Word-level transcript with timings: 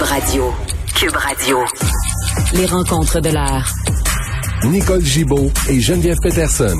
Cube 0.00 0.08
Radio. 0.08 0.54
Cube 0.94 1.16
Radio. 1.16 1.58
Les 2.54 2.64
rencontres 2.64 3.20
de 3.20 3.28
l'heure. 3.28 3.68
Nicole 4.64 5.04
Gibaud 5.04 5.50
et 5.68 5.78
Geneviève 5.78 6.16
Peterson. 6.22 6.78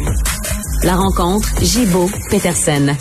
La 0.84 0.94
rencontre 0.96 1.46
Gibaud-Peterson. 1.60 2.96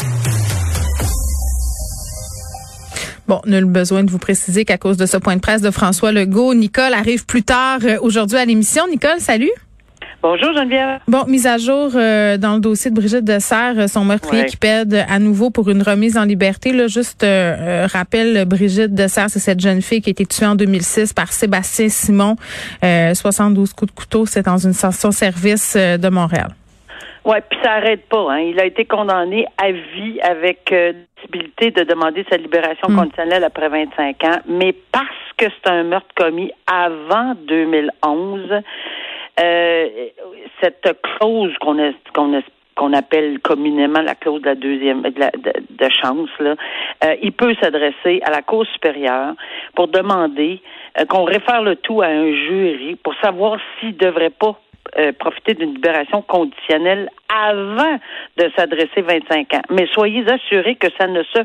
Bon, 3.30 3.40
nul 3.46 3.64
besoin 3.64 4.04
de 4.04 4.12
vous 4.12 4.18
préciser 4.18 4.66
qu'à 4.66 4.78
cause 4.78 4.98
de 4.98 5.06
ce 5.06 5.16
point 5.16 5.38
de 5.38 5.42
presse 5.42 5.62
de 5.62 5.72
François 5.72 6.12
Legault, 6.12 6.54
Nicole 6.54 6.94
arrive 6.94 7.26
plus 7.26 7.44
tard 7.44 7.80
euh, 7.86 7.98
aujourd'hui 8.02 8.38
à 8.38 8.44
l'émission. 8.44 8.90
Nicole, 8.90 9.22
salut. 9.22 9.52
Bonjour 10.22 10.52
Geneviève. 10.54 11.00
Bon, 11.08 11.24
mise 11.28 11.48
à 11.48 11.58
jour 11.58 11.92
euh, 11.96 12.38
dans 12.38 12.56
le 12.56 12.60
dossier 12.60 12.92
de 12.92 12.96
Brigitte 12.96 13.24
Dessert, 13.24 13.76
euh, 13.78 13.88
son 13.88 14.04
meurtrier 14.04 14.46
qui 14.46 14.58
pède 14.58 14.94
à 15.08 15.18
nouveau 15.18 15.50
pour 15.50 15.70
une 15.70 15.82
remise 15.82 16.18
en 16.18 16.26
liberté. 16.26 16.74
Là, 16.74 16.88
juste 16.88 17.24
euh, 17.24 17.88
rappel, 17.90 18.44
Brigitte 18.46 18.94
Dessert, 18.94 19.30
c'est 19.30 19.40
cette 19.40 19.62
jeune 19.62 19.82
fille 19.82 20.02
qui 20.02 20.10
a 20.10 20.12
été 20.12 20.26
tuée 20.26 20.46
en 20.46 20.56
2006 20.56 21.14
par 21.14 21.32
Sébastien 21.32 21.88
Simon. 21.88 22.36
72 22.82 23.72
coups 23.74 23.94
de 23.94 23.98
couteau, 23.98 24.26
c'est 24.26 24.46
dans 24.46 24.58
une 24.58 24.74
station-service 24.74 25.78
de 25.78 26.10
Montréal. 26.10 26.50
Ouais, 27.24 27.42
puis 27.50 27.60
ça 27.64 27.74
arrête 27.74 28.06
pas. 28.10 28.32
Hein. 28.32 28.40
Il 28.40 28.60
a 28.60 28.66
été 28.66 28.86
condamné 28.86 29.46
à 29.58 29.72
vie 29.72 30.20
avec 30.22 30.74
possibilité 31.16 31.72
de 31.72 31.84
demander 31.84 32.26
sa 32.30 32.38
libération 32.38 32.90
hmm. 32.90 32.96
conditionnelle 32.98 33.44
après 33.44 33.70
25 33.70 34.24
ans, 34.26 34.40
mais 34.48 34.74
parce 34.92 35.08
que 35.38 35.46
c'est 35.46 35.70
un 35.70 35.84
meurtre 35.84 36.14
commis 36.16 36.52
avant 36.68 37.36
2011 37.48 38.64
euh, 39.40 39.79
cette 40.62 41.02
clause 41.02 41.54
qu'on 41.60 42.94
appelle 42.94 43.40
communément 43.40 44.02
la 44.02 44.16
clause 44.16 44.42
de 44.42 44.48
la 44.48 44.56
deuxième 44.56 45.02
de, 45.02 45.90
chance, 46.02 46.30
euh, 46.42 46.56
il 47.22 47.32
peut 47.32 47.56
s'adresser 47.62 48.22
à 48.24 48.32
la 48.32 48.42
Cour 48.42 48.66
supérieure 48.68 49.34
pour 49.76 49.88
demander 49.88 50.62
euh, 51.00 51.06
qu'on 51.06 51.24
réfère 51.24 51.62
le 51.62 51.76
tout 51.76 52.02
à 52.02 52.08
un 52.08 52.32
jury 52.32 52.96
pour 53.04 53.14
savoir 53.22 53.60
s'il 53.80 53.90
ne 53.90 53.98
devrait 53.98 54.32
pas 54.32 54.60
profiter 55.20 55.54
d'une 55.54 55.76
libération 55.76 56.24
conditionnelle 56.24 57.12
avant 57.30 58.00
de 58.38 58.50
s'adresser 58.58 59.02
25 59.02 59.54
ans. 59.54 59.62
Mais 59.70 59.86
soyez 59.94 60.26
assurés 60.28 60.78
que 60.78 60.88
ça 60.98 61.06
ne 61.06 61.22
se 61.22 61.44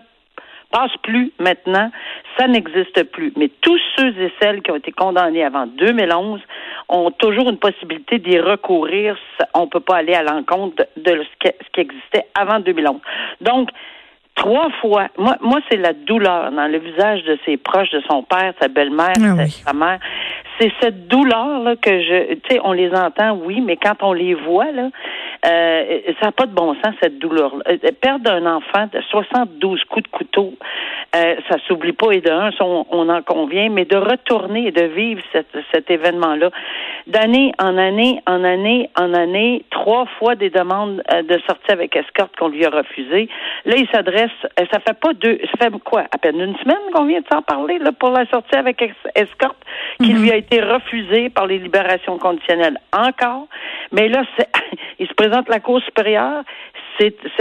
passe 0.74 0.96
plus 1.02 1.32
maintenant, 1.38 1.90
ça 2.36 2.48
n'existe 2.48 3.04
plus. 3.04 3.32
Mais 3.36 3.48
tous 3.60 3.78
ceux 3.96 4.08
et 4.18 4.32
celles 4.42 4.60
qui 4.60 4.72
ont 4.72 4.76
été 4.76 4.90
condamnés 4.90 5.44
avant 5.44 5.66
2011 5.66 6.40
ont 6.88 7.10
toujours 7.10 7.48
une 7.48 7.58
possibilité 7.58 8.18
d'y 8.18 8.38
recourir. 8.38 9.16
On 9.54 9.62
ne 9.62 9.66
peut 9.66 9.80
pas 9.80 9.96
aller 9.96 10.14
à 10.14 10.22
l'encontre 10.22 10.86
de 10.96 11.24
ce 11.42 11.48
qui 11.72 11.80
existait 11.80 12.26
avant 12.34 12.60
2011. 12.60 13.00
Donc, 13.40 13.70
trois 14.34 14.70
fois. 14.80 15.08
Moi, 15.16 15.36
moi 15.40 15.60
c'est 15.70 15.76
la 15.76 15.92
douleur 15.92 16.50
dans 16.50 16.66
le 16.66 16.78
visage 16.78 17.22
de 17.24 17.38
ses 17.44 17.56
proches, 17.56 17.90
de 17.90 18.02
son 18.08 18.22
père, 18.22 18.52
sa 18.60 18.68
belle-mère, 18.68 19.14
ah 19.20 19.46
sa 19.46 19.72
mère. 19.72 19.98
C'est 20.58 20.72
cette 20.80 21.08
douleur 21.08 21.60
là 21.60 21.76
que 21.76 21.90
je, 21.90 22.34
tu 22.34 22.40
sais, 22.50 22.60
on 22.62 22.72
les 22.72 22.92
entend, 22.94 23.32
oui, 23.32 23.60
mais 23.60 23.76
quand 23.76 23.96
on 24.02 24.12
les 24.12 24.34
voit 24.34 24.70
là, 24.70 24.90
euh, 25.46 26.00
ça 26.20 26.26
n'a 26.26 26.32
pas 26.32 26.46
de 26.46 26.54
bon 26.54 26.74
sens, 26.74 26.94
cette 27.02 27.18
douleur. 27.18 27.54
Euh, 27.68 27.76
perdre 28.00 28.30
un 28.30 28.46
enfant 28.46 28.88
de 28.92 29.00
72 29.10 29.84
coups 29.84 30.04
de 30.04 30.08
couteau, 30.08 30.54
euh, 31.14 31.36
ça 31.48 31.56
s'oublie 31.66 31.92
pas, 31.92 32.12
et 32.12 32.20
d'un, 32.20 32.50
on, 32.60 32.86
on, 32.90 33.08
en 33.08 33.22
convient, 33.22 33.68
mais 33.68 33.84
de 33.84 33.96
retourner 33.96 34.68
et 34.68 34.72
de 34.72 34.84
vivre 34.84 35.22
cet 35.32 35.90
événement-là, 35.90 36.50
d'année 37.06 37.52
en 37.58 37.76
année, 37.76 38.22
en 38.26 38.42
année, 38.44 38.88
en 38.98 39.12
année, 39.12 39.64
trois 39.70 40.06
fois 40.18 40.34
des 40.34 40.50
demandes 40.50 41.02
euh, 41.12 41.22
de 41.22 41.38
sortie 41.46 41.70
avec 41.70 41.94
escorte 41.94 42.34
qu'on 42.36 42.48
lui 42.48 42.64
a 42.64 42.70
refusées. 42.70 43.28
Là, 43.66 43.74
il 43.76 43.88
s'adresse, 43.92 44.30
ça 44.72 44.80
fait 44.80 44.98
pas 44.98 45.12
deux, 45.12 45.38
ça 45.52 45.66
fait 45.66 45.78
quoi, 45.84 46.04
à 46.10 46.18
peine 46.18 46.40
une 46.40 46.56
semaine 46.56 46.76
qu'on 46.94 47.04
vient 47.04 47.20
de 47.20 47.26
s'en 47.30 47.42
parler, 47.42 47.78
là, 47.78 47.92
pour 47.92 48.10
la 48.10 48.26
sortie 48.26 48.56
avec 48.56 48.82
escorte, 49.14 49.58
qui 50.02 50.14
mhm. 50.14 50.22
lui 50.22 50.32
a 50.32 50.36
été 50.36 50.60
refusée 50.62 51.28
par 51.28 51.46
les 51.46 51.58
libérations 51.58 52.18
conditionnelles 52.18 52.78
encore. 52.92 53.46
Mais 53.92 54.08
là, 54.08 54.22
il 54.98 55.06
se 55.06 55.14
présente 55.14 55.48
la 55.48 55.60
Cour 55.60 55.80
supérieure. 55.82 56.42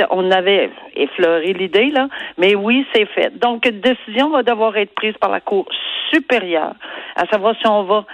On 0.10 0.32
avait 0.32 0.72
effleuré 0.96 1.54
l'idée, 1.54 1.92
là, 1.92 2.08
mais 2.40 2.56
oui, 2.56 2.88
c'est 2.94 3.06
fait. 3.06 3.38
Donc, 3.38 3.68
une 3.68 3.82
décision 3.82 4.30
va 4.32 4.42
devoir 4.42 4.76
être 4.78 4.96
prise 4.96 5.14
par 5.20 5.30
la 5.30 5.42
Cour 5.42 5.68
supérieure, 6.12 6.74
à 7.16 7.26
savoir 7.28 7.56
si 7.60 7.68
on 7.68 7.84
va 7.84 8.06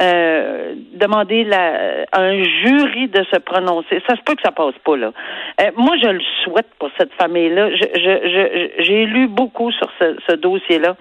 euh, 0.00 0.74
demander 0.92 1.44
la, 1.44 2.04
un 2.12 2.42
jury 2.42 3.08
de 3.08 3.24
se 3.32 3.38
prononcer. 3.38 4.02
Ça 4.08 4.16
se 4.16 4.22
peut 4.22 4.34
que 4.34 4.42
ça 4.42 4.52
passe 4.52 4.74
pas 4.84 4.96
là. 4.96 5.12
Euh, 5.60 5.70
moi, 5.76 5.96
je 6.02 6.08
le 6.08 6.22
souhaite 6.42 6.68
pour 6.78 6.90
cette 6.98 7.12
famille-là. 7.14 7.70
Je, 7.70 7.84
je, 7.94 8.82
j'ai 8.82 9.06
lu 9.06 9.28
beaucoup 9.28 9.70
sur 9.72 9.88
ce, 10.00 10.16
ce 10.28 10.36
dossier-là. 10.36 10.96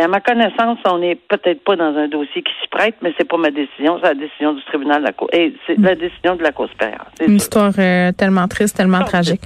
Et 0.00 0.02
à 0.02 0.08
ma 0.08 0.20
connaissance, 0.20 0.78
on 0.86 0.98
n'est 0.98 1.14
peut-être 1.14 1.62
pas 1.62 1.76
dans 1.76 1.94
un 1.94 2.08
dossier 2.08 2.42
qui 2.42 2.52
s'y 2.62 2.68
prête, 2.70 2.94
mais 3.02 3.12
c'est 3.18 3.28
pas 3.28 3.36
ma 3.36 3.50
décision, 3.50 3.98
c'est 4.00 4.08
la 4.08 4.14
décision 4.14 4.54
du 4.54 4.64
tribunal 4.64 5.02
de 5.02 5.06
la 5.08 5.12
Cour. 5.12 5.28
Et 5.30 5.52
c'est 5.66 5.76
la 5.78 5.94
décision 5.94 6.36
de 6.36 6.42
la 6.42 6.52
Cour 6.52 6.70
supérieure. 6.70 7.04
Une 7.20 7.36
histoire 7.36 7.72
euh, 7.78 8.10
tellement 8.12 8.48
triste, 8.48 8.78
tellement 8.78 9.04
tragique. 9.04 9.42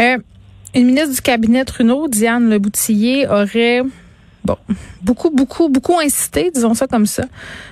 Euh, 0.00 0.16
une 0.74 0.86
ministre 0.86 1.14
du 1.14 1.20
cabinet 1.20 1.66
Trudeau, 1.66 2.08
Diane 2.08 2.48
Leboutillier, 2.48 3.26
aurait 3.28 3.82
bon, 4.44 4.56
beaucoup, 5.02 5.30
beaucoup, 5.30 5.68
beaucoup 5.68 5.98
insisté, 5.98 6.50
disons 6.52 6.74
ça 6.74 6.86
comme 6.86 7.06
ça, 7.06 7.24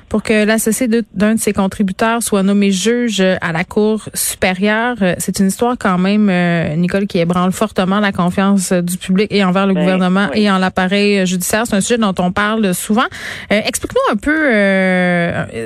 pour 0.08 0.22
que 0.22 0.44
l'associé 0.44 0.88
d'un 0.88 1.34
de 1.34 1.38
ses 1.38 1.52
contributeurs 1.52 2.22
soit 2.22 2.42
nommé 2.42 2.70
juge 2.70 3.20
à 3.20 3.52
la 3.52 3.64
Cour 3.64 4.08
supérieure. 4.14 4.96
Euh, 5.02 5.14
c'est 5.18 5.38
une 5.38 5.46
histoire 5.46 5.76
quand 5.78 5.98
même, 5.98 6.28
euh, 6.28 6.74
Nicole, 6.74 7.06
qui 7.06 7.18
ébranle 7.18 7.52
fortement 7.52 8.00
la 8.00 8.12
confiance 8.12 8.72
du 8.72 8.98
public 8.98 9.28
et 9.32 9.44
envers 9.44 9.66
le 9.66 9.74
ben, 9.74 9.80
gouvernement 9.80 10.28
et 10.34 10.50
en 10.50 10.58
l'appareil 10.58 11.26
judiciaire. 11.26 11.66
C'est 11.66 11.76
un 11.76 11.80
sujet 11.80 11.98
dont 11.98 12.14
on 12.18 12.32
parle 12.32 12.74
souvent. 12.74 13.06
Euh, 13.52 13.60
explique-nous 13.64 14.12
un 14.12 14.16
peu 14.16 14.50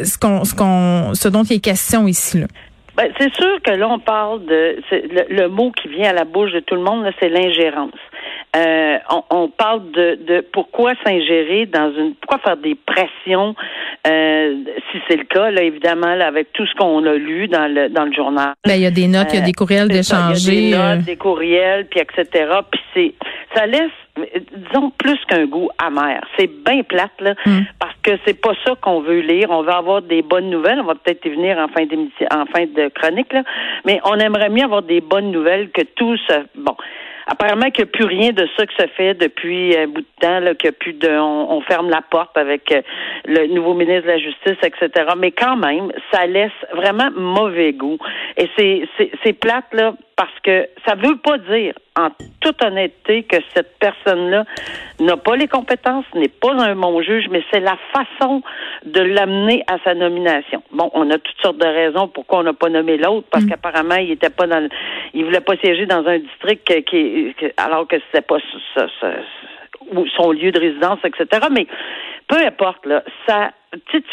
ce, 0.04 0.18
qu'on, 0.18 0.44
ce, 0.44 0.54
qu'on, 0.54 1.14
ce 1.14 1.28
dont 1.28 1.42
il 1.44 1.56
est 1.56 1.60
question 1.60 2.06
ici. 2.06 2.40
Là. 2.40 2.46
Ben, 2.96 3.08
c'est 3.18 3.34
sûr 3.34 3.60
que 3.62 3.72
là, 3.72 3.88
on 3.88 3.98
parle 3.98 4.44
de 4.46 4.76
le, 4.92 5.34
le, 5.34 5.48
mot 5.48 5.72
qui 5.72 5.88
vient 5.88 6.10
à 6.10 6.12
la 6.12 6.24
bouche 6.24 6.52
de 6.52 6.60
tout 6.60 6.76
le 6.76 6.82
monde, 6.82 7.04
c'est 7.18 7.28
l'ingérence. 7.28 7.90
Euh, 8.56 8.98
on, 9.30 9.48
parle 9.48 9.90
de, 9.90 10.18
de 10.26 10.40
pourquoi 10.52 10.92
s'ingérer 11.04 11.66
dans 11.66 11.92
une 11.92 12.14
pourquoi 12.14 12.38
faire 12.38 12.56
des 12.56 12.76
pressions 12.76 13.56
euh, 14.06 14.54
si 14.92 14.98
c'est 15.08 15.16
le 15.16 15.24
cas 15.24 15.50
là 15.50 15.62
évidemment 15.62 16.14
là, 16.14 16.28
avec 16.28 16.52
tout 16.52 16.64
ce 16.64 16.74
qu'on 16.74 17.04
a 17.04 17.14
lu 17.14 17.48
dans 17.48 17.66
le 17.66 17.88
dans 17.88 18.04
le 18.04 18.12
journal. 18.12 18.52
Ben, 18.64 18.74
il 18.74 18.82
y 18.82 18.86
a 18.86 18.92
des 18.92 19.08
notes, 19.08 19.32
il 19.32 19.40
y 19.40 19.42
a 19.42 19.44
des 19.44 19.52
courriels 19.52 19.88
d'échanger, 19.88 20.52
il 20.52 20.68
y 20.68 20.74
a 20.74 20.76
des 20.76 20.94
notes, 20.94 21.02
euh. 21.02 21.06
des 21.06 21.16
courriels, 21.16 21.86
puis 21.86 21.98
etc. 21.98 22.46
Puis 22.70 22.80
c'est 22.94 23.14
ça 23.56 23.66
laisse 23.66 23.90
disons 24.56 24.90
plus 24.90 25.18
qu'un 25.26 25.46
goût 25.46 25.68
amer. 25.78 26.20
C'est 26.38 26.50
bien 26.64 26.82
plate 26.84 27.20
là, 27.20 27.34
hmm. 27.44 27.62
parce 27.80 27.96
que 28.04 28.12
c'est 28.24 28.40
pas 28.40 28.52
ça 28.64 28.74
qu'on 28.80 29.00
veut 29.00 29.20
lire. 29.20 29.50
On 29.50 29.62
veut 29.62 29.72
avoir 29.72 30.02
des 30.02 30.22
bonnes 30.22 30.50
nouvelles. 30.50 30.78
On 30.80 30.84
va 30.84 30.94
peut-être 30.94 31.24
y 31.26 31.30
venir 31.30 31.58
en 31.58 31.66
fin 31.68 31.84
d'émission, 31.86 32.26
en 32.32 32.46
fin 32.46 32.66
de 32.66 32.88
chronique 32.94 33.32
là, 33.32 33.42
mais 33.84 34.00
on 34.04 34.14
aimerait 34.18 34.50
mieux 34.50 34.62
avoir 34.62 34.82
des 34.82 35.00
bonnes 35.00 35.32
nouvelles 35.32 35.70
que 35.70 35.82
tout 35.82 36.16
ce 36.28 36.34
bon 36.54 36.76
apparemment 37.26 37.70
qu'il 37.70 37.84
n'y 37.84 37.90
a 37.90 37.92
plus 37.92 38.04
rien 38.04 38.32
de 38.32 38.46
ça 38.56 38.66
que 38.66 38.72
ça 38.78 38.86
fait 38.88 39.14
depuis 39.14 39.76
un 39.76 39.86
bout 39.86 40.00
de 40.00 40.06
temps, 40.20 40.40
là, 40.40 40.54
qu'il 40.54 40.70
n'y 40.70 40.76
a 40.76 40.78
plus 40.78 40.92
de 40.94 41.08
on, 41.08 41.60
ferme 41.62 41.88
la 41.88 42.02
porte 42.02 42.36
avec 42.36 42.70
euh, 42.72 42.82
le 43.24 43.46
nouveau 43.46 43.74
ministre 43.74 44.02
de 44.02 44.08
la 44.08 44.18
Justice, 44.18 44.58
etc. 44.62 45.12
Mais 45.16 45.30
quand 45.30 45.56
même, 45.56 45.92
ça 46.12 46.26
laisse 46.26 46.52
vraiment 46.74 47.10
mauvais 47.16 47.72
goût. 47.72 47.98
Et 48.36 48.48
c'est, 48.56 48.88
c'est, 48.98 49.10
c'est 49.22 49.32
plate, 49.32 49.72
là, 49.72 49.94
parce 50.16 50.38
que 50.42 50.68
ça 50.86 50.94
veut 50.94 51.16
pas 51.16 51.38
dire, 51.38 51.74
en 51.98 52.08
toute 52.40 52.62
honnêteté, 52.62 53.24
que 53.24 53.36
cette 53.54 53.78
personne-là 53.78 54.44
n'a 55.00 55.16
pas 55.16 55.36
les 55.36 55.48
compétences, 55.48 56.04
n'est 56.14 56.28
pas 56.28 56.52
un 56.52 56.76
bon 56.76 57.02
juge, 57.02 57.26
mais 57.30 57.42
c'est 57.52 57.60
la 57.60 57.76
façon 57.92 58.42
de 58.84 59.00
l'amener 59.00 59.64
à 59.66 59.78
sa 59.84 59.94
nomination. 59.94 60.62
Bon, 60.72 60.90
on 60.94 61.10
a 61.10 61.18
toutes 61.18 61.40
sortes 61.42 61.58
de 61.58 61.66
raisons 61.66 62.08
pourquoi 62.08 62.40
on 62.40 62.42
n'a 62.44 62.52
pas 62.52 62.68
nommé 62.68 62.96
l'autre, 62.96 63.26
parce 63.30 63.44
mm. 63.44 63.48
qu'apparemment, 63.48 63.96
il 63.96 64.12
était 64.12 64.30
pas 64.30 64.46
dans, 64.46 64.68
il 65.14 65.24
voulait 65.24 65.40
pas 65.40 65.56
siéger 65.56 65.86
dans 65.86 66.06
un 66.06 66.18
district 66.18 66.84
qui, 66.84 67.34
alors 67.56 67.88
que 67.88 67.96
c'était 68.06 68.26
pas 68.26 68.38
son 70.16 70.32
lieu 70.32 70.52
de 70.52 70.60
résidence, 70.60 70.98
etc. 71.04 71.46
Mais 71.50 71.66
peu 72.28 72.36
importe, 72.36 72.86
là, 72.86 73.02
ça, 73.26 73.50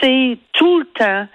sais, 0.02 0.38
tout 0.54 0.80
le 0.80 0.86
temps, 0.86 1.28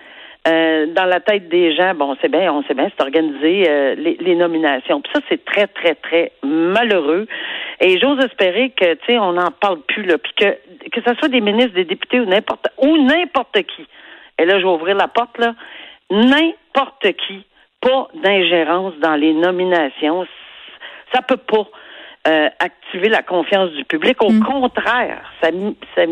euh, 0.46 0.86
dans 0.94 1.06
la 1.06 1.20
tête 1.20 1.48
des 1.48 1.74
gens, 1.74 1.94
bon, 1.94 2.16
c'est 2.20 2.28
bien, 2.28 2.52
on 2.52 2.62
sait 2.64 2.74
bien, 2.74 2.88
c'est 2.96 3.02
organisé 3.02 3.68
euh, 3.68 3.94
les, 3.96 4.36
nominations. 4.36 5.00
Puis 5.00 5.12
ça, 5.14 5.20
c'est 5.28 5.44
très, 5.44 5.66
très, 5.66 5.94
très 5.96 6.32
malheureux. 6.44 7.26
Et 7.80 7.98
j'ose 7.98 8.24
espérer 8.24 8.70
que, 8.70 8.94
tu 8.94 9.06
sais, 9.06 9.18
on 9.18 9.32
n'en 9.32 9.50
parle 9.50 9.80
plus 9.82 10.04
là, 10.04 10.18
puis 10.18 10.32
que 10.36 10.56
que 10.92 11.00
ce 11.02 11.14
soit 11.14 11.28
des 11.28 11.40
ministres, 11.40 11.74
des 11.74 11.84
députés 11.84 12.20
ou 12.20 12.26
n'importe 12.26 12.68
ou 12.78 12.96
n'importe 12.96 13.62
qui. 13.62 13.86
Et 14.38 14.44
là, 14.44 14.58
je 14.58 14.64
vais 14.64 14.70
ouvrir 14.70 14.96
la 14.96 15.08
porte 15.08 15.36
là. 15.38 15.54
N'importe 16.10 17.12
qui, 17.26 17.44
pas 17.80 18.08
d'ingérence 18.14 18.94
dans 19.02 19.16
les 19.16 19.32
nominations. 19.32 20.26
Ça 21.12 21.22
peut 21.22 21.36
pas 21.36 21.66
euh, 22.28 22.48
activer 22.60 23.08
la 23.08 23.22
confiance 23.22 23.70
du 23.72 23.84
public. 23.84 24.22
Au 24.22 24.30
mm. 24.30 24.44
contraire, 24.44 25.22
ça, 25.40 25.48
ça 25.94 26.02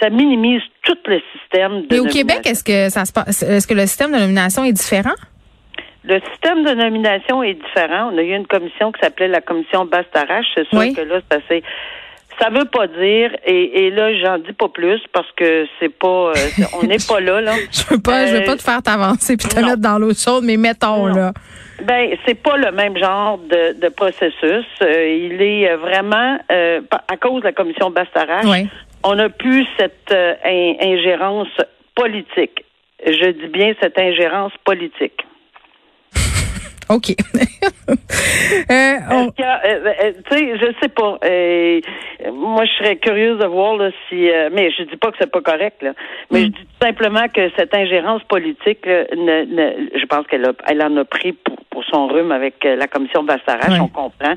ça 0.00 0.10
minimise 0.10 0.62
tout 0.82 0.98
le 1.06 1.20
système 1.32 1.86
de. 1.86 1.96
Et 1.96 2.00
au 2.00 2.06
Québec, 2.06 2.40
est-ce 2.44 2.64
que 2.64 2.90
ça 2.90 3.04
se 3.04 3.12
passe, 3.12 3.42
est-ce 3.42 3.66
que 3.66 3.74
le 3.74 3.86
système 3.86 4.12
de 4.12 4.18
nomination 4.18 4.64
est 4.64 4.72
différent? 4.72 5.14
Le 6.04 6.20
système 6.30 6.62
de 6.62 6.72
nomination 6.72 7.42
est 7.42 7.54
différent. 7.54 8.10
On 8.12 8.18
a 8.18 8.22
eu 8.22 8.34
une 8.34 8.46
commission 8.46 8.92
qui 8.92 9.00
s'appelait 9.00 9.28
la 9.28 9.40
commission 9.40 9.84
Bastarache. 9.86 10.46
C'est 10.54 10.68
sûr 10.68 10.94
que 10.94 11.00
là, 11.00 11.20
c'est 11.28 11.36
assez 11.38 11.64
Ça 12.38 12.48
veut 12.50 12.66
pas 12.66 12.86
dire, 12.86 13.34
et, 13.44 13.86
et 13.86 13.90
là, 13.90 14.14
j'en 14.20 14.38
dis 14.38 14.52
pas 14.52 14.68
plus 14.68 15.00
parce 15.12 15.26
que 15.36 15.66
c'est 15.80 15.88
pas, 15.88 16.30
euh, 16.30 16.34
on 16.80 16.86
n'est 16.86 17.04
pas 17.08 17.18
là, 17.18 17.40
là. 17.40 17.54
je 17.72 17.82
veux 17.90 18.00
pas, 18.00 18.26
je 18.26 18.36
veux 18.36 18.44
pas 18.44 18.56
te 18.56 18.62
faire 18.62 18.82
t'avancer 18.82 19.36
puis 19.36 19.48
te 19.48 19.58
mettre 19.58 19.78
dans 19.78 19.98
l'eau 19.98 20.12
chaude, 20.14 20.44
mais 20.44 20.56
mettons, 20.56 21.06
là. 21.06 21.32
Ben, 21.82 22.16
c'est 22.24 22.40
pas 22.40 22.56
le 22.56 22.70
même 22.70 22.96
genre 22.96 23.38
de, 23.38 23.78
de 23.80 23.88
processus. 23.88 24.64
il 24.80 25.42
est 25.42 25.74
vraiment, 25.76 26.38
à 26.48 27.16
cause 27.16 27.40
de 27.40 27.46
la 27.46 27.52
commission 27.52 27.90
Bastarache, 27.90 28.46
on 29.06 29.14
n'a 29.14 29.28
plus 29.28 29.66
cette 29.78 30.12
ingérence 30.12 31.56
politique. 31.94 32.64
Je 33.06 33.30
dis 33.30 33.48
bien 33.48 33.72
cette 33.80 33.98
ingérence 33.98 34.52
politique. 34.64 35.24
OK. 36.88 37.10
euh, 37.88 37.94
euh, 38.70 39.30
euh, 39.36 40.12
tu 40.30 40.36
sais, 40.36 40.58
je 40.58 40.72
sais 40.80 40.88
pas. 40.88 41.18
Euh, 41.24 41.80
moi, 42.32 42.64
je 42.64 42.72
serais 42.78 42.96
curieuse 42.96 43.38
de 43.38 43.46
voir 43.46 43.76
là, 43.76 43.90
si. 44.08 44.28
mais 44.52 44.70
je 44.70 44.84
dis 44.84 44.96
pas 44.96 45.10
que 45.10 45.16
c'est 45.20 45.30
pas 45.30 45.40
correct, 45.40 45.82
là. 45.82 45.94
Mais 46.30 46.42
je 46.42 46.46
mm. 46.46 46.50
dis 46.50 46.66
simplement 46.80 47.28
que 47.32 47.50
cette 47.56 47.74
ingérence 47.74 48.22
politique, 48.24 48.86
ne, 48.86 49.44
ne, 49.44 49.98
je 49.98 50.06
pense 50.06 50.26
qu'elle 50.28 50.46
elle 50.68 50.82
en 50.82 50.96
a 50.96 51.04
pris 51.04 51.32
pour, 51.32 51.56
pour 51.70 51.84
son 51.84 52.06
rhume 52.06 52.30
avec 52.30 52.62
la 52.64 52.86
commission 52.86 53.24
Bastarache, 53.24 53.80
on 53.80 53.88
comprend. 53.88 54.34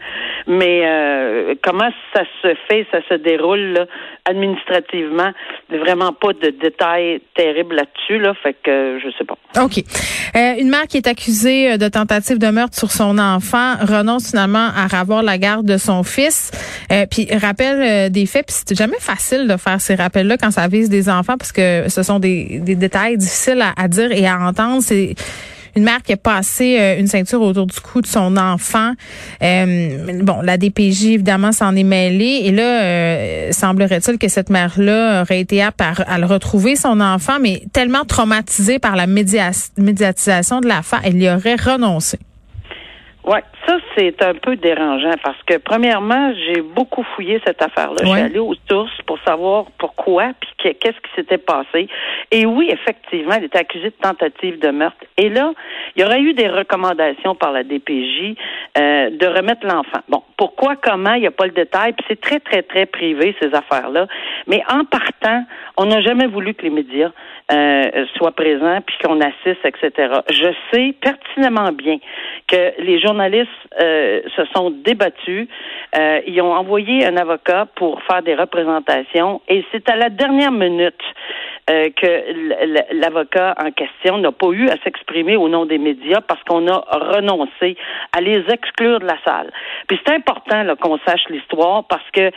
Mais 0.47 1.55
comment 1.61 1.89
ça 2.13 2.23
se 2.41 2.55
fait, 2.67 2.87
ça 2.91 2.99
se 3.07 3.13
déroule 3.13 3.73
là, 3.73 3.85
administrativement, 4.25 5.31
vraiment 5.69 6.13
pas 6.13 6.33
de 6.33 6.49
détails 6.49 7.21
terribles 7.35 7.75
là-dessus, 7.75 8.19
là. 8.19 8.33
Fait 8.41 8.55
que 8.63 8.99
je 9.03 9.09
sais 9.17 9.25
pas. 9.25 9.37
OK. 9.61 9.83
une 10.59 10.69
mère 10.69 10.87
qui 10.87 10.97
est 10.97 11.07
accusée 11.07 11.77
de 11.77 11.87
tentative 11.87 12.38
de 12.39 12.47
meurtre 12.47 12.77
sur 12.77 12.91
son 12.91 13.17
enfant 13.17 13.75
renonce 13.81 14.29
finalement 14.29 14.69
à 14.75 14.99
avoir 14.99 15.23
la 15.23 15.37
garde 15.37 15.65
de 15.65 15.77
son 15.77 16.03
fils. 16.03 16.51
Euh, 16.91 17.05
puis 17.05 17.27
rappelle 17.35 17.81
euh, 17.81 18.09
des 18.09 18.25
faits. 18.25 18.47
Puis 18.47 18.55
c'est 18.65 18.77
jamais 18.77 18.99
facile 18.99 19.47
de 19.47 19.57
faire 19.57 19.79
ces 19.79 19.95
rappels-là 19.95 20.37
quand 20.37 20.51
ça 20.51 20.67
vise 20.67 20.89
des 20.89 21.09
enfants 21.09 21.37
parce 21.37 21.51
que 21.51 21.85
ce 21.87 22.03
sont 22.03 22.19
des, 22.19 22.59
des 22.63 22.75
détails 22.75 23.17
difficiles 23.17 23.61
à, 23.61 23.73
à 23.81 23.87
dire 23.87 24.11
et 24.11 24.27
à 24.27 24.39
entendre. 24.39 24.81
C'est 24.83 25.15
une 25.75 25.83
mère 25.83 26.01
qui 26.03 26.13
a 26.13 26.17
passé 26.17 26.77
euh, 26.79 26.99
une 26.99 27.07
ceinture 27.07 27.41
autour 27.41 27.65
du 27.65 27.79
cou 27.79 28.01
de 28.01 28.07
son 28.07 28.37
enfant. 28.37 28.93
Euh, 29.41 30.21
bon, 30.23 30.41
la 30.41 30.57
DPJ, 30.57 31.05
évidemment, 31.05 31.51
s'en 31.51 31.75
est 31.75 31.83
mêlée. 31.83 32.41
Et 32.43 32.51
là, 32.51 32.83
euh, 32.83 33.51
semblerait-il 33.51 34.17
que 34.17 34.27
cette 34.27 34.49
mère-là 34.49 35.21
aurait 35.21 35.39
été 35.39 35.61
apte 35.61 35.81
à, 35.81 36.17
le 36.17 36.25
retrouver, 36.25 36.75
son 36.75 36.99
enfant, 36.99 37.37
mais 37.41 37.63
tellement 37.73 38.05
traumatisée 38.05 38.79
par 38.79 38.95
la 38.95 39.07
médiatisation 39.07 40.59
de 40.59 40.67
l'affaire, 40.67 41.01
elle 41.03 41.21
y 41.21 41.29
aurait 41.29 41.55
renoncé. 41.55 42.19
Oui, 43.25 43.39
ça, 43.67 43.77
c'est 43.95 44.23
un 44.23 44.33
peu 44.33 44.55
dérangeant 44.55 45.13
parce 45.21 45.41
que, 45.43 45.57
premièrement, 45.57 46.33
j'ai 46.33 46.61
beaucoup 46.61 47.03
fouillé 47.03 47.41
cette 47.45 47.61
affaire-là. 47.61 47.97
Je 48.01 48.07
suis 48.07 48.19
allée 48.19 48.39
aux 48.39 48.55
sources 48.69 49.01
pour 49.05 49.19
savoir 49.19 49.65
pourquoi 49.77 50.31
puis 50.39 50.73
qu'est-ce 50.79 50.97
qui 50.97 51.15
s'était 51.15 51.37
passé. 51.37 51.87
Et 52.31 52.45
oui, 52.45 52.69
effectivement, 52.71 53.35
elle 53.35 53.43
était 53.43 53.59
accusée 53.59 53.89
de 53.89 53.95
tentative 54.01 54.59
de 54.59 54.69
meurtre. 54.69 54.97
Et 55.17 55.29
là, 55.29 55.51
il 55.95 56.01
y 56.01 56.05
aurait 56.05 56.21
eu 56.21 56.33
des 56.33 56.47
recommandations 56.47 57.35
par 57.35 57.51
la 57.51 57.63
DPJ 57.63 58.35
euh, 58.77 59.09
de 59.11 59.27
remettre 59.27 59.65
l'enfant. 59.65 59.99
Bon, 60.07 60.23
pourquoi, 60.37 60.75
comment, 60.77 61.13
il 61.13 61.21
n'y 61.21 61.27
a 61.27 61.31
pas 61.31 61.45
le 61.45 61.51
détail. 61.51 61.93
Puis 61.93 62.05
c'est 62.07 62.21
très, 62.21 62.39
très, 62.39 62.63
très 62.63 62.85
privé, 62.85 63.35
ces 63.41 63.53
affaires-là. 63.53 64.07
Mais 64.47 64.63
en 64.69 64.85
partant, 64.85 65.43
on 65.77 65.85
n'a 65.85 66.01
jamais 66.01 66.27
voulu 66.27 66.53
que 66.53 66.63
les 66.63 66.69
médias 66.69 67.11
euh, 67.51 68.05
soient 68.15 68.31
présents 68.31 68.79
puis 68.85 68.95
qu'on 69.03 69.19
assiste, 69.21 69.65
etc. 69.65 70.13
Je 70.29 70.49
sais 70.71 70.93
pertinemment 71.01 71.71
bien 71.71 71.97
que 72.47 72.81
les 72.81 72.99
journalistes 72.99 73.49
euh, 73.81 74.21
se 74.35 74.45
sont 74.55 74.69
débattus. 74.71 75.47
Euh, 75.97 76.21
ils 76.27 76.41
ont 76.41 76.53
envoyé 76.53 77.05
un 77.05 77.17
avocat 77.17 77.67
pour 77.75 78.01
faire 78.03 78.21
des 78.21 78.35
représentations 78.35 79.41
et 79.47 79.63
c'est 79.71 79.89
à 79.89 79.95
la 79.95 80.09
dernière 80.09 80.51
minute 80.51 81.01
euh, 81.69 81.89
que 81.95 82.93
l'avocat 82.93 83.53
en 83.63 83.71
question 83.71 84.17
n'a 84.17 84.31
pas 84.31 84.49
eu 84.51 84.69
à 84.69 84.75
s'exprimer 84.83 85.35
au 85.35 85.49
nom 85.49 85.65
des 85.65 85.77
médias 85.77 86.21
parce 86.21 86.43
qu'on 86.43 86.67
a 86.67 86.83
renoncé 86.91 87.77
à 88.15 88.21
les 88.21 88.43
exclure 88.49 88.99
de 88.99 89.05
la 89.05 89.17
salle. 89.25 89.51
Puis 89.87 89.99
c'est 90.05 90.13
important 90.13 90.63
qu'on 90.81 90.97
sache 90.99 91.27
l'histoire 91.29 91.83
parce 91.87 92.09
que 92.11 92.31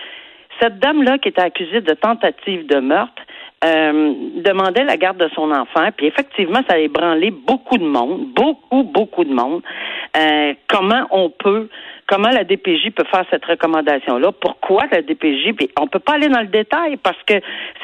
cette 0.60 0.78
dame-là 0.78 1.18
qui 1.18 1.28
était 1.28 1.42
accusée 1.42 1.80
de 1.80 1.94
tentative 1.94 2.66
de 2.66 2.80
meurtre, 2.80 3.22
euh, 3.64 4.12
demandait 4.42 4.82
la 4.82 4.96
garde 4.96 5.18
de 5.18 5.28
son 5.36 5.52
enfant, 5.52 5.88
puis 5.96 6.06
effectivement, 6.06 6.60
ça 6.68 6.74
a 6.74 6.78
ébranlé 6.78 7.30
beaucoup 7.30 7.78
de 7.78 7.84
monde, 7.84 8.26
beaucoup, 8.34 8.82
beaucoup 8.82 9.22
de 9.22 9.32
monde. 9.32 9.62
Euh, 10.16 10.54
comment 10.68 11.06
on 11.12 11.30
peut, 11.30 11.68
comment 12.08 12.30
la 12.30 12.42
DPJ 12.42 12.90
peut 12.90 13.04
faire 13.04 13.24
cette 13.30 13.44
recommandation-là? 13.44 14.32
Pourquoi 14.32 14.86
la 14.90 15.02
DPJ? 15.02 15.52
Puis 15.56 15.70
on 15.78 15.86
peut 15.86 16.00
pas 16.00 16.14
aller 16.14 16.28
dans 16.28 16.40
le 16.40 16.48
détail 16.48 16.96
parce 16.96 17.22
que 17.24 17.34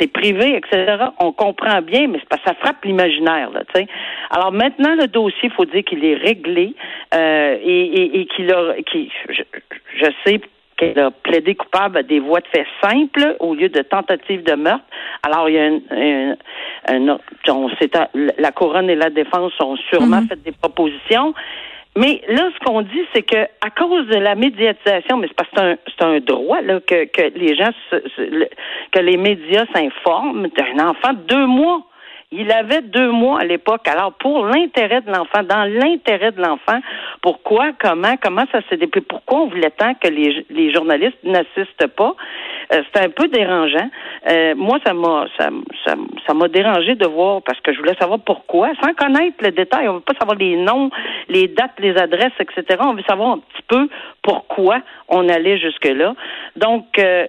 c'est 0.01 0.13
privé, 0.13 0.57
etc. 0.57 0.97
On 1.21 1.31
comprend 1.31 1.81
bien, 1.81 2.09
mais 2.09 2.21
ça 2.45 2.55
frappe 2.55 2.85
l'imaginaire, 2.85 3.51
là, 3.51 3.63
tu 3.73 3.81
sais. 3.81 3.87
Alors 4.31 4.51
maintenant, 4.51 4.97
le 4.97 5.07
dossier, 5.07 5.49
faut 5.51 5.65
dire 5.65 5.85
qu'il 5.85 6.05
est 6.05 6.17
réglé 6.17 6.75
euh, 7.15 7.57
et, 7.63 8.21
et, 8.21 8.27
qu'il 8.27 8.53
a, 8.53 8.75
qui, 8.83 9.13
je, 9.29 9.43
je 9.95 10.07
sais 10.25 10.41
qu'elle 10.79 10.99
a 10.99 11.11
plaidé 11.11 11.55
coupable 11.55 11.99
à 11.99 12.03
des 12.03 12.21
voies 12.21 12.41
de 12.41 12.47
fait 12.47 12.67
simples 12.83 13.37
au 13.41 13.55
lieu 13.55 13.69
de 13.69 13.83
tentative 13.83 14.45
de 14.45 14.55
meurtre. 14.55 14.85
Alors, 15.23 15.51
il 15.51 15.55
y 15.55 15.59
a 15.59 15.65
un, 15.65 16.37
un, 16.89 17.19
on 17.49 17.69
la 18.15 18.53
couronne 18.53 18.89
et 18.89 18.95
la 18.95 19.11
défense 19.11 19.53
ont 19.61 19.77
sûrement 19.91 20.23
mhm. 20.23 20.29
fait 20.29 20.43
des 20.43 20.53
propositions. 20.53 21.35
Mais 21.97 22.23
là, 22.29 22.49
ce 22.55 22.65
qu'on 22.65 22.83
dit, 22.83 23.03
c'est 23.13 23.23
que 23.23 23.43
à 23.61 23.71
cause 23.77 24.07
de 24.07 24.19
la 24.19 24.37
médiatisation, 24.37 25.17
mais 25.17 25.27
c'est 25.27 25.35
parce 25.35 25.51
que 25.51 25.81
c'est 25.89 26.05
un, 26.05 26.15
un, 26.15 26.21
droit 26.21 26.61
là, 26.61 26.79
que, 26.81 27.07
que 27.07 27.37
les 27.37 27.57
gens, 27.57 27.71
que 28.93 29.01
les 29.01 29.17
médias 29.17 29.65
s'informent 29.75 30.47
d'un 30.49 30.89
enfant 30.89 31.13
de 31.13 31.23
deux 31.27 31.47
mois. 31.47 31.83
Il 32.31 32.53
avait 32.53 32.83
deux 32.83 33.11
mois 33.11 33.41
à 33.41 33.45
l'époque. 33.45 33.89
Alors, 33.89 34.13
pour 34.13 34.45
l'intérêt 34.45 35.01
de 35.01 35.11
l'enfant, 35.11 35.43
dans 35.45 35.65
l'intérêt 35.65 36.31
de 36.31 36.43
l'enfant, 36.43 36.79
pourquoi, 37.23 37.71
comment, 37.81 38.17
comment 38.23 38.45
ça 38.53 38.61
s'est 38.69 38.77
déployé, 38.77 39.07
pourquoi 39.09 39.41
on 39.41 39.47
voulait 39.49 39.71
tant 39.71 39.95
que 39.95 40.09
les, 40.09 40.45
les 40.51 40.71
journalistes 40.71 41.17
n'assistent 41.25 41.87
pas? 41.97 42.15
Euh, 42.75 42.83
C'était 42.87 43.07
un 43.07 43.09
peu 43.09 43.29
dérangeant. 43.29 43.89
Euh, 44.29 44.55
moi, 44.57 44.79
ça 44.85 44.93
m'a 44.93 45.25
ça, 45.39 45.49
ça, 46.27 46.35
m'a 46.35 46.49
dérangé 46.49 46.97
de 46.97 47.07
voir 47.07 47.41
parce 47.43 47.59
que 47.61 47.73
je 47.73 47.79
voulais 47.79 47.97
savoir 47.99 48.19
pourquoi, 48.21 48.73
sans 48.83 48.93
connaître 48.93 49.43
le 49.43 49.53
détail. 49.53 49.89
On 49.89 49.95
veut 49.95 50.01
pas 50.01 50.15
savoir 50.19 50.37
les 50.37 50.57
noms, 50.57 50.91
les 51.31 51.49
dates, 51.49 51.79
les 51.79 51.97
adresses, 51.97 52.39
etc. 52.41 52.79
On 52.81 52.93
veut 52.93 53.05
savoir 53.09 53.31
un 53.31 53.39
petit 53.39 53.63
peu 53.69 53.89
pourquoi 54.23 54.83
on 55.09 55.31
allait 55.31 55.57
jusque-là. 55.57 56.15
Donc, 56.57 56.99
euh, 56.99 57.27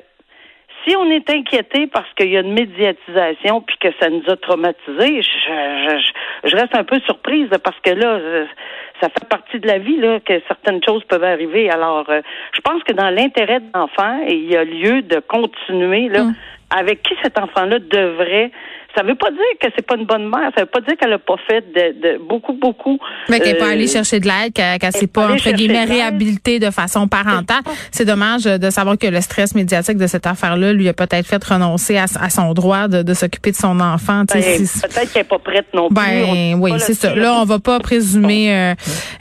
si 0.86 0.96
on 0.96 1.10
est 1.10 1.30
inquiété 1.30 1.88
parce 1.88 2.12
qu'il 2.16 2.30
y 2.30 2.38
a 2.38 2.42
une 2.42 2.54
médiatisation 2.54 3.62
puis 3.62 3.78
que 3.80 3.90
ça 4.00 4.10
nous 4.10 4.24
a 4.28 4.36
traumatisés, 4.38 5.22
je, 5.22 6.02
je, 6.46 6.56
reste 6.56 6.76
un 6.76 6.84
peu 6.84 7.00
surprise 7.02 7.50
parce 7.64 7.80
que 7.82 7.92
là, 7.92 8.20
ça 9.02 9.10
fait 9.10 9.28
partie 9.30 9.60
de 9.60 9.68
la 9.68 9.78
vie 9.78 9.98
là 9.98 10.20
que 10.20 10.42
certaines 10.48 10.84
choses 10.84 11.04
peuvent 11.06 11.24
arriver. 11.24 11.70
Alors, 11.70 12.10
euh, 12.10 12.22
je 12.54 12.62
pense 12.62 12.84
que 12.84 12.94
dans 12.94 13.10
l'intérêt 13.10 13.60
de 13.60 13.68
l'enfant, 13.74 14.20
il 14.28 14.50
y 14.50 14.56
a 14.56 14.64
lieu 14.64 15.02
de 15.02 15.20
continuer 15.20 16.10
là. 16.10 16.22
Hum. 16.22 16.36
Avec 16.72 17.02
qui 17.02 17.16
cet 17.24 17.40
enfant-là 17.40 17.80
devrait 17.80 18.52
ça 18.96 19.04
veut 19.04 19.16
pas 19.16 19.30
dire 19.30 19.40
que 19.62 19.68
c'est 19.76 19.86
pas 19.86 19.96
une 19.96 20.06
bonne 20.06 20.30
mère. 20.30 20.52
Ça 20.56 20.62
veut 20.62 20.68
pas 20.68 20.82
dire 20.82 20.96
qu'elle 20.98 21.14
a 21.14 21.20
pas 21.20 21.36
fait 21.48 21.62
de, 21.74 22.18
beaucoup, 22.28 22.54
beaucoup. 22.54 22.98
Mais 23.30 23.40
qu'elle 23.40 23.54
n'est 23.54 23.60
pas 23.60 23.70
allée 23.70 23.88
euh, 23.88 23.94
chercher 23.94 24.20
de 24.20 24.28
l'aide, 24.28 24.54
qu'elle 24.54 24.78
ne 24.84 24.92
s'est 24.92 25.08
pas, 25.08 25.32
entre 25.32 25.52
guillemets, 25.52 25.86
réhabilitée 25.86 26.60
de 26.60 26.72
façon 26.72 27.08
parentale. 27.08 27.62
C'est 27.92 28.06
dommage 28.06 28.44
de 28.44 28.70
savoir 28.70 28.98
que 28.98 29.08
le 29.08 29.22
stress 29.22 29.54
médiatique 29.56 29.98
de 29.98 30.08
cette 30.08 30.26
affaire-là 30.26 30.74
lui 30.74 30.90
a 30.90 30.94
peut-être 30.94 31.28
fait 31.28 31.44
renoncer 31.44 31.98
à, 31.98 32.08
son 32.30 32.54
droit 32.54 32.88
de, 32.88 33.14
s'occuper 33.14 33.52
de 33.52 33.58
son 33.58 33.80
enfant. 33.80 34.24
Ben, 34.26 34.42
peut-être 34.42 35.14
qu'elle 35.14 35.22
n'est 35.22 35.28
pas 35.28 35.40
prête 35.40 35.68
non 35.74 35.88
plus. 35.88 35.96
Ben, 35.96 36.56
oui, 36.60 36.72
c'est 36.80 36.94
ça. 36.94 37.16
Là, 37.16 37.36
on 37.36 37.46
va 37.46 37.60
pas 37.60 37.80
présumer 37.80 38.54
euh, 38.54 38.74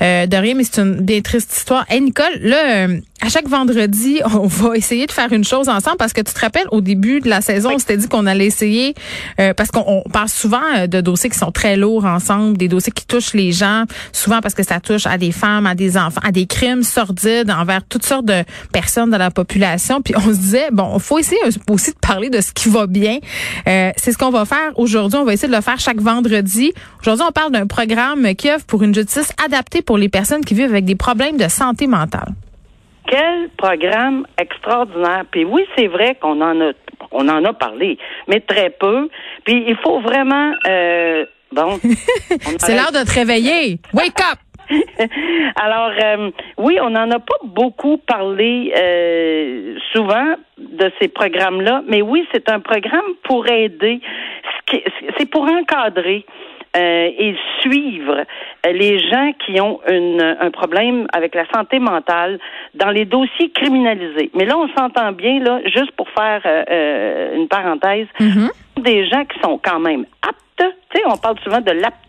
euh, 0.03 0.27
de 0.27 0.37
rien, 0.37 0.55
mais 0.55 0.65
c'est 0.65 0.81
une 0.81 1.01
bien 1.01 1.21
triste 1.21 1.55
histoire. 1.55 1.85
Hey, 1.89 2.01
Nicole, 2.01 2.39
là, 2.41 2.87
à 3.21 3.29
chaque 3.29 3.49
vendredi, 3.49 4.21
on 4.35 4.47
va 4.47 4.77
essayer 4.77 5.07
de 5.07 5.13
faire 5.13 5.33
une 5.33 5.45
chose 5.45 5.69
ensemble 5.69 5.97
parce 5.97 6.13
que 6.13 6.21
tu 6.21 6.33
te 6.33 6.41
rappelles, 6.41 6.67
au 6.71 6.81
début 6.81 7.21
de 7.21 7.29
la 7.29 7.41
saison, 7.41 7.71
on 7.75 7.79
s'était 7.79 7.97
dit 7.97 8.09
qu'on 8.09 8.27
allait 8.27 8.47
essayer, 8.47 8.95
euh, 9.41 9.55
parce 9.59 9.73
qu'on 9.73 10.05
parle 10.12 10.29
souvent 10.29 10.62
euh, 10.77 10.87
de 10.87 11.00
dossiers 11.00 11.29
qui 11.29 11.37
sont 11.37 11.50
très 11.50 11.77
lourds 11.77 12.05
ensemble, 12.05 12.57
des 12.57 12.69
dossiers 12.69 12.93
qui 12.93 13.05
touchent 13.05 13.35
les 13.35 13.50
gens, 13.50 13.85
souvent 14.12 14.41
parce 14.41 14.55
que 14.55 14.62
ça 14.62 14.79
touche 14.79 15.05
à 15.05 15.19
des 15.19 15.33
femmes, 15.33 15.67
à 15.67 15.75
des 15.75 15.99
enfants, 15.99 16.21
à 16.25 16.31
des 16.31 16.47
crimes 16.47 16.85
sordides 16.85 17.50
envers 17.50 17.83
toutes 17.85 18.07
sortes 18.07 18.25
de 18.25 18.45
personnes 18.73 19.11
de 19.11 19.17
la 19.17 19.33
population. 19.33 20.00
Puis 20.00 20.15
on 20.17 20.21
se 20.21 20.38
disait, 20.38 20.69
bon, 20.73 20.97
faut 21.00 21.19
essayer 21.19 21.41
aussi 21.69 21.91
de 21.91 21.99
parler 21.99 22.31
de 22.31 22.41
ce 22.41 22.53
qui 22.53 22.69
va 22.69 22.87
bien. 22.87 23.19
Euh, 23.67 23.91
c'est 23.97 24.12
ce 24.12 24.19
qu'on 24.19 24.31
va 24.31 24.45
faire 24.45 24.71
aujourd'hui. 24.77 25.19
On 25.19 25.25
va 25.25 25.33
essayer 25.33 25.49
de 25.49 25.57
le 25.57 25.62
faire 25.62 25.81
chaque 25.81 26.00
vendredi. 26.00 26.73
Aujourd'hui, 27.03 27.27
on 27.29 27.33
parle 27.33 27.50
d'un 27.50 27.67
programme 27.67 28.35
qui 28.37 28.53
offre 28.53 28.65
pour 28.65 28.85
une 28.85 28.95
justice 28.95 29.33
adaptée 29.45 29.83
pour 29.83 29.99
les 29.99 30.09
personnes 30.09 30.45
qui 30.45 30.55
vivent 30.55 30.71
avec 30.71 30.85
des 30.85 30.95
problèmes 30.95 31.37
de 31.37 31.49
santé 31.49 31.88
mentale. 31.88 32.33
Quel 33.11 33.49
programme 33.57 34.27
extraordinaire. 34.38 35.25
Puis 35.31 35.45
oui, 35.45 35.65
c'est 35.77 35.87
vrai 35.87 36.17
qu'on 36.21 36.41
en 36.41 36.61
a 36.61 36.73
on 37.11 37.29
en 37.29 37.45
a 37.45 37.53
parlé, 37.53 37.99
mais 38.27 38.41
très 38.41 38.71
peu. 38.71 39.09
Puis 39.45 39.65
il 39.67 39.77
faut 39.77 40.00
vraiment 40.00 40.53
euh, 40.67 41.25
bon. 41.53 41.79
c'est 42.59 42.75
l'heure 42.75 42.93
de 42.93 43.05
te 43.05 43.15
réveiller. 43.15 43.79
Wake 43.95 44.21
up! 44.21 44.38
Alors, 45.57 45.93
euh, 45.99 46.31
oui, 46.59 46.79
on 46.81 46.91
n'en 46.91 47.11
a 47.11 47.19
pas 47.19 47.38
beaucoup 47.43 47.97
parlé 47.99 48.73
euh, 48.77 49.79
souvent 49.93 50.35
de 50.59 50.91
ces 51.00 51.09
programmes-là, 51.09 51.83
mais 51.87 52.03
oui, 52.03 52.27
c'est 52.33 52.50
un 52.50 52.61
programme 52.61 53.15
pour 53.23 53.49
aider, 53.49 54.00
c'est 55.17 55.31
pour 55.31 55.45
encadrer. 55.45 56.27
Euh, 56.77 57.11
et 57.19 57.35
suivre 57.63 58.25
les 58.71 58.99
gens 58.99 59.33
qui 59.45 59.59
ont 59.61 59.81
une, 59.89 60.21
un 60.21 60.51
problème 60.51 61.07
avec 61.15 61.35
la 61.35 61.45
santé 61.51 61.79
mentale 61.79 62.39
dans 62.75 62.91
les 62.91 63.07
dossiers 63.07 63.51
criminalisés. 63.51 64.31
Mais 64.35 64.45
là, 64.45 64.57
on 64.59 64.69
s'entend 64.77 65.13
bien, 65.13 65.41
là, 65.41 65.61
juste 65.65 65.93
pour 65.93 66.09
faire 66.11 66.43
une 67.35 67.49
parenthèse, 67.49 68.07
mm-hmm. 68.21 68.83
des 68.83 69.09
gens 69.09 69.25
qui 69.25 69.41
sont 69.41 69.59
quand 69.63 69.81
même 69.81 70.05
aptes. 70.23 70.75
Tu 70.91 70.99
sais, 70.99 71.03
on 71.07 71.17
parle 71.17 71.39
souvent 71.41 71.61
de 71.61 71.73
l'aptitude 71.73 72.08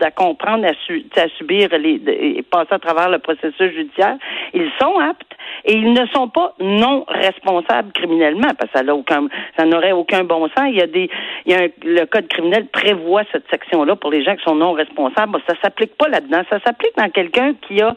à 0.00 0.10
comprendre, 0.10 0.66
à, 0.66 1.20
à 1.20 1.28
subir 1.36 1.68
les, 1.78 2.00
et 2.06 2.42
passer 2.42 2.72
à 2.72 2.78
travers 2.78 3.08
le 3.08 3.18
processus 3.18 3.72
judiciaire, 3.72 4.16
ils 4.54 4.70
sont 4.80 4.98
aptes 4.98 5.34
et 5.64 5.74
ils 5.74 5.92
ne 5.92 6.06
sont 6.14 6.28
pas 6.28 6.54
non 6.60 7.04
responsables 7.08 7.92
criminellement 7.92 8.48
parce 8.58 8.72
que 8.72 8.86
ça 8.86 8.94
aucun, 8.94 9.28
ça 9.56 9.64
n'aurait 9.64 9.92
aucun 9.92 10.24
bon 10.24 10.48
sens. 10.48 10.68
Il 10.68 10.76
y 10.76 10.82
a 10.82 10.86
des, 10.86 11.10
le 11.46 12.04
code 12.06 12.28
criminel 12.28 12.66
prévoit 12.66 13.22
cette 13.32 13.48
section-là 13.50 13.96
pour 13.96 14.10
les 14.10 14.22
gens 14.24 14.36
qui 14.36 14.44
sont 14.44 14.54
non 14.54 14.72
responsables. 14.72 15.38
Ça 15.48 15.54
s'applique 15.62 15.96
pas 15.96 16.08
là-dedans. 16.08 16.42
Ça 16.50 16.58
s'applique 16.64 16.96
dans 16.96 17.10
quelqu'un 17.10 17.54
qui 17.66 17.80
a 17.82 17.94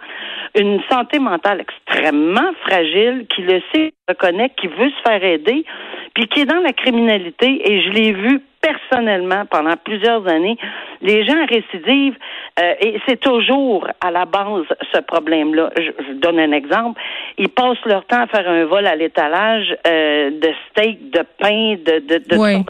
une 0.55 0.81
santé 0.89 1.19
mentale 1.19 1.61
extrêmement 1.61 2.51
fragile, 2.65 3.25
qui 3.33 3.41
le 3.41 3.61
sait, 3.73 3.93
reconnaît, 4.07 4.51
qui 4.57 4.67
veut 4.67 4.89
se 4.89 5.09
faire 5.09 5.23
aider, 5.23 5.65
puis 6.13 6.27
qui 6.27 6.41
est 6.41 6.45
dans 6.45 6.61
la 6.61 6.73
criminalité. 6.73 7.71
Et 7.71 7.81
je 7.83 7.89
l'ai 7.91 8.11
vu 8.11 8.41
personnellement 8.61 9.45
pendant 9.49 9.75
plusieurs 9.75 10.27
années, 10.27 10.57
les 11.01 11.23
gens 11.25 11.45
récidivent 11.45 12.17
euh, 12.59 12.73
et 12.79 12.99
c'est 13.07 13.19
toujours 13.19 13.87
à 14.01 14.11
la 14.11 14.25
base 14.25 14.65
ce 14.93 14.99
problème-là. 14.99 15.71
Je, 15.77 15.91
je, 16.07 16.13
donne 16.13 16.39
un 16.39 16.51
exemple. 16.51 17.01
Ils 17.37 17.49
passent 17.49 17.83
leur 17.85 18.05
temps 18.05 18.21
à 18.21 18.27
faire 18.27 18.47
un 18.47 18.65
vol 18.65 18.85
à 18.85 18.95
l'étalage 18.95 19.75
euh, 19.87 20.31
de 20.31 20.49
steak, 20.69 21.11
de 21.11 21.23
pain, 21.39 21.75
de 21.85 21.99
de, 21.99 22.17
de 22.17 22.37
oui. 22.37 22.63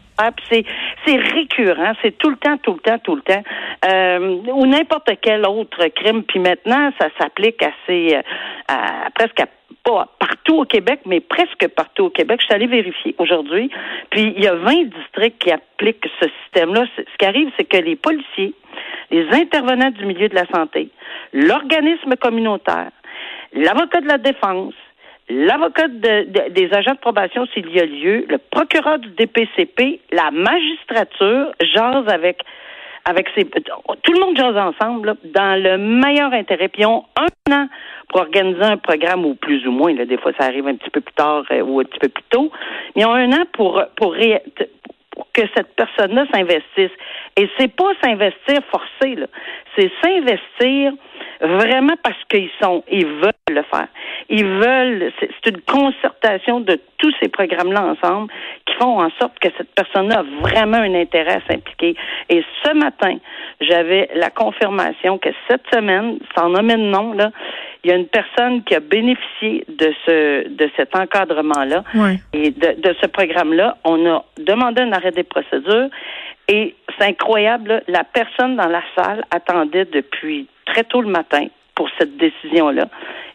c'est 0.50 0.66
c'est 1.06 1.18
récurrent, 1.18 1.94
c'est 2.02 2.18
tout 2.18 2.30
le 2.30 2.38
temps, 2.38 2.58
tout 2.58 2.74
le 2.74 2.80
temps, 2.80 3.00
tout 3.00 3.16
le 3.16 3.22
temps, 3.22 3.44
euh, 3.90 4.38
ou 4.54 4.66
n'importe 4.66 5.10
quel 5.22 5.46
autre 5.48 5.86
crime. 5.88 6.24
Puis 6.24 6.40
maintenant, 6.40 6.92
ça 7.00 7.08
s'applique 7.20 7.62
assez 7.64 8.16
euh, 8.16 8.22
à, 8.68 9.10
presque 9.16 9.40
à 9.40 9.46
pas 9.84 10.08
partout 10.20 10.60
au 10.60 10.66
Québec, 10.66 11.02
mais 11.06 11.20
presque 11.20 11.68
partout 11.76 12.06
au 12.06 12.10
Québec. 12.10 12.40
Je 12.42 12.46
suis 12.46 12.54
allée 12.54 12.68
vérifier 12.68 13.16
aujourd'hui. 13.18 13.70
Puis 14.10 14.34
il 14.36 14.44
y 14.44 14.48
a 14.48 14.56
20 14.56 14.84
districts 14.86 15.42
qui 15.42 15.52
appliquent 15.52 16.08
ce 16.22 16.28
système-là. 16.44 16.86
Ce 16.98 17.18
qui 17.18 17.26
arrive, 17.26 17.50
c'est 17.58 17.66
que 17.66 17.78
les 17.78 17.96
policiers, 17.96 18.54
les 19.10 19.28
intervenants 19.32 19.92
du 19.92 20.06
milieu 20.06 20.30
de 20.30 20.36
la 20.36 20.46
santé, 20.48 20.90
l'organisme 21.34 22.16
communautaire, 22.16 22.92
l'avocat 23.54 24.02
de 24.02 24.08
la 24.08 24.18
défense, 24.18 24.74
l'avocat 25.30 25.88
de, 25.88 26.24
de, 26.26 26.50
des 26.50 26.74
agents 26.74 26.94
de 26.94 27.00
probation 27.00 27.46
s'il 27.54 27.70
y 27.70 27.80
a 27.80 27.86
lieu, 27.86 28.26
le 28.28 28.38
procureur 28.38 29.00
du 29.00 29.10
DPCP, 29.10 30.02
la 30.12 30.32
magistrature 30.32 31.52
jase 31.62 32.08
avec 32.08 32.44
avec 33.06 33.28
ces 33.36 33.46
tout 33.46 34.14
le 34.14 34.20
monde 34.20 34.38
jase 34.38 34.58
ensemble 34.58 35.08
là, 35.08 35.16
dans 35.34 35.62
le 35.62 35.78
meilleur 35.78 36.34
intérêt. 36.34 36.68
Puis 36.68 36.84
ils 36.84 36.86
ont 36.86 37.06
un 37.16 37.54
an 37.54 37.68
pour 38.12 38.22
organiser 38.22 38.64
un 38.64 38.78
programme 38.78 39.26
ou 39.26 39.36
plus 39.36 39.66
ou 39.66 39.72
moins. 39.72 39.94
Là, 39.94 40.06
des 40.06 40.18
fois, 40.18 40.34
ça 40.38 40.46
arrive 40.46 40.68
un 40.68 40.76
petit 40.76 40.90
peu 40.90 41.02
plus 41.02 41.14
tard 41.14 41.44
euh, 41.52 41.62
ou 41.62 41.80
un 41.80 41.86
petit 41.86 42.00
peu 42.00 42.10
plus 42.10 42.24
tôt. 42.30 42.52
Mais 42.96 43.04
ils 43.04 43.06
ont 43.06 43.14
un 43.14 43.32
an 43.32 43.46
pour 43.54 43.82
pour, 43.96 44.12
ré, 44.14 44.42
pour 45.12 45.28
que 45.34 45.42
cette 45.56 45.74
personne-là 45.76 46.26
s'investisse. 46.34 46.92
Et 47.38 47.50
c'est 47.58 47.74
pas 47.74 47.92
s'investir 48.04 48.60
forcé, 48.70 49.16
là. 49.16 49.28
C'est 49.78 49.90
s'investir 50.04 50.92
vraiment 51.40 51.94
parce 52.04 52.22
qu'ils 52.30 52.50
sont, 52.62 52.84
ils 52.92 53.06
veulent 53.06 53.32
le 53.50 53.64
faire. 53.64 53.88
Ils 54.30 54.46
veulent, 54.46 55.12
c'est 55.20 55.50
une 55.50 55.62
concertation 55.62 56.60
de 56.60 56.80
tous 56.98 57.14
ces 57.22 57.30
programmes-là 57.30 57.84
ensemble 57.84 58.32
qui 58.66 58.76
font 58.76 59.02
en 59.02 59.10
sorte 59.20 59.40
que 59.40 59.50
cette 59.58 59.74
personne-là 59.74 60.20
a 60.20 60.42
vraiment 60.42 60.78
un 60.78 60.94
intérêt 60.94 61.36
à 61.36 61.42
s'impliquer. 61.48 61.96
Et 62.30 62.44
ce 62.64 62.74
matin, 62.74 63.18
j'avais 63.62 64.10
la 64.14 64.30
confirmation 64.30 65.18
que 65.18 65.30
cette 65.50 65.64
semaine, 65.74 66.20
sans 66.38 66.50
nommer 66.50 66.76
de 66.76 66.82
nom, 66.82 67.14
là, 67.14 67.32
il 67.84 67.90
y 67.90 67.94
a 67.94 67.98
une 67.98 68.08
personne 68.08 68.64
qui 68.64 68.76
a 68.76 68.80
bénéficié 68.80 69.66
de 69.68 69.94
ce 70.06 70.48
de 70.48 70.70
cet 70.76 70.96
encadrement-là 70.96 71.84
oui. 71.96 72.20
et 72.34 72.52
de, 72.52 72.80
de 72.80 72.96
ce 73.02 73.08
programme-là. 73.08 73.78
On 73.84 74.06
a 74.06 74.24
demandé 74.38 74.82
un 74.82 74.92
arrêt 74.92 75.12
des 75.12 75.24
procédures 75.24 75.90
et 76.48 76.76
c'est 76.98 77.06
incroyable, 77.06 77.82
la 77.88 78.04
personne 78.04 78.56
dans 78.56 78.68
la 78.68 78.84
salle 78.96 79.24
attendait 79.32 79.86
depuis 79.86 80.48
très 80.66 80.84
tôt 80.84 81.02
le 81.02 81.10
matin 81.10 81.48
pour 81.76 81.90
cette 81.98 82.18
décision-là. 82.18 82.88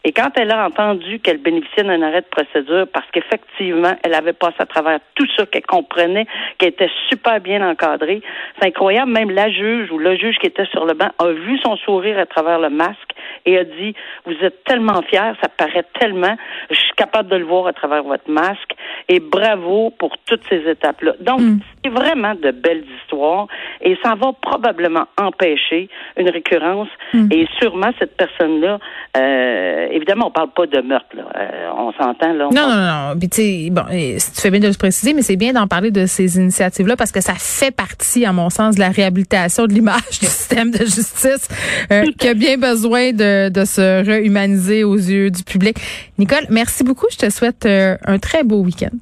Et 0.07 0.13
quand 0.13 0.31
elle 0.37 0.53
a 0.53 0.65
entendu 0.65 1.19
qu'elle 1.19 1.39
bénéficiait 1.39 1.83
d'un 1.83 2.01
arrêt 2.01 2.21
de 2.21 2.27
procédure, 2.31 2.87
parce 2.93 3.07
qu'effectivement, 3.11 3.91
elle 4.05 4.15
avait 4.15 4.35
passé 4.35 4.55
à 4.61 4.67
travers 4.67 5.01
tout 5.17 5.27
ça, 5.37 5.47
qu'elle 5.47 5.67
comprenait, 5.67 6.27
qu'elle 6.59 6.69
était 6.69 6.91
super 7.09 7.41
bien 7.41 7.69
encadrée, 7.69 8.23
c'est 8.57 8.69
incroyable. 8.69 9.11
Même 9.11 9.33
la 9.33 9.51
juge 9.51 9.91
ou 9.91 9.99
le 9.99 10.17
juge 10.17 10.37
qui 10.39 10.47
était 10.47 10.67
sur 10.67 10.85
le 10.85 10.95
banc 10.95 11.09
a 11.19 11.33
vu 11.33 11.59
son 11.59 11.77
sourire 11.79 12.21
à 12.21 12.27
travers 12.27 12.61
le 12.61 12.71
masque 12.71 13.11
et 13.47 13.59
a 13.59 13.65
dit, 13.65 13.97
vous 14.27 14.37
êtes 14.43 14.63
tellement 14.63 15.03
fiers, 15.03 15.33
ça 15.43 15.49
paraît 15.49 15.85
tellement, 15.99 16.37
je 16.71 16.77
suis 16.77 16.95
capable 16.97 17.29
de 17.29 17.37
le 17.37 17.45
voir 17.45 17.67
à 17.67 17.73
travers 17.73 18.05
votre 18.05 18.31
masque 18.31 18.75
et 19.09 19.19
bravo 19.19 19.91
pour 19.99 20.17
toutes 20.25 20.43
ces 20.49 20.69
étapes-là. 20.71 21.15
Donc, 21.19 21.41
mm. 21.41 21.59
c'est 21.83 21.91
vraiment 21.91 22.35
de 22.37 22.53
belles 22.53 22.85
histoires 23.01 23.49
et 23.81 23.99
ça 24.05 24.15
va 24.15 24.33
probablement 24.41 25.07
empêcher 25.21 25.89
une 26.17 26.29
récurrence 26.31 26.89
mm. 27.13 27.29
et 27.33 27.49
sûrement 27.59 27.91
cette 27.99 28.17
personne-là, 28.17 28.79
euh, 29.17 29.89
évidemment, 29.97 30.29
on 30.29 30.31
parle 30.31 30.50
pas 30.50 30.67
de 30.67 30.81
meurtre, 30.81 31.09
là. 31.15 31.25
Euh, 31.37 31.71
on 31.76 31.93
s'entend, 31.93 32.33
là. 32.33 32.47
On 32.49 32.55
non, 32.55 32.55
parle... 32.55 32.81
non, 32.81 33.15
non, 33.15 33.19
Puis, 33.19 33.29
tu 33.29 33.71
bon, 33.71 33.83
tu 33.91 34.41
fais 34.41 34.50
bien 34.50 34.61
de 34.61 34.69
le 34.69 34.75
préciser, 34.79 35.15
mais 35.15 35.23
c'est 35.23 35.37
bien 35.37 35.53
d'en 35.53 35.67
parler 35.67 35.91
de 35.91 36.07
ces 36.07 36.37
initiatives-là 36.38 36.97
parce 36.97 37.12
que 37.12 37.21
ça 37.21 37.35
fait 37.35 37.75
partie, 37.75 38.25
à 38.25 38.33
mon 38.33 38.50
sens, 38.50 38.76
de 38.76 38.81
la 38.81 38.91
réhabilitation 38.91 39.67
de 39.67 39.73
l'image 39.73 40.21
du 40.21 40.26
système 40.26 40.71
de 40.71 40.79
justice 40.79 41.49
euh, 41.91 42.05
qui 42.19 42.29
a 42.29 42.35
bien 42.35 42.59
besoin 42.59 43.12
de, 43.12 43.49
de 43.49 43.65
se 43.65 44.05
réhumaniser 44.05 44.85
aux 44.85 44.97
yeux 44.97 45.31
du 45.31 45.43
public. 45.43 45.79
Nicole, 46.19 46.47
merci 46.50 46.85
beaucoup. 46.85 47.07
Je 47.11 47.19
te 47.19 47.31
souhaite 47.31 47.67
euh, 47.67 47.97
un 48.07 48.19
très 48.19 48.45
beau 48.45 48.62
week-end. 48.62 48.95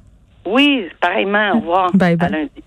Oui, 0.45 0.87
pareillement. 1.01 1.51
Au 1.53 1.59
revoir. 1.59 1.91
Bye 1.93 2.15
bye. 2.15 2.27
À 2.27 2.31
lundi. 2.31 2.64